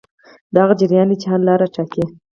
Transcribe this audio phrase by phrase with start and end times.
[0.53, 2.03] دا هغه جریان دی چې حل لاره ټاکي.